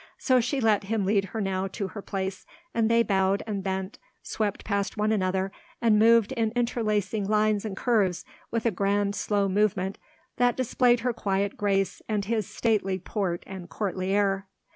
So 0.17 0.39
she 0.41 0.59
let 0.59 0.85
him 0.85 1.05
lead 1.05 1.25
her 1.25 1.67
to 1.73 1.87
her 1.89 2.01
place, 2.01 2.47
and 2.73 2.89
they 2.89 3.03
bowed 3.03 3.43
and 3.45 3.63
bent, 3.63 3.99
swept 4.23 4.63
past 4.65 4.97
one 4.97 5.11
another, 5.11 5.51
and 5.79 5.99
moved 5.99 6.31
in 6.31 6.49
interlacing 6.55 7.27
lines 7.27 7.65
and 7.65 7.77
curves, 7.77 8.25
with 8.49 8.65
a 8.65 8.71
grand 8.71 9.13
slow 9.15 9.47
movement 9.47 9.99
that 10.37 10.57
displayed 10.57 11.01
her 11.01 11.13
quiet 11.13 11.55
grace 11.55 12.01
and 12.09 12.25
his 12.25 12.47
stately 12.47 12.97
port 12.97 13.43
and 13.45 13.69
courtly 13.69 14.11
air. 14.11 14.47